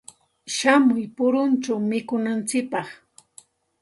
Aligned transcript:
Shamuy 0.55 1.03
puruchaw 1.15 1.79
mikunantsikpaq. 1.89 2.87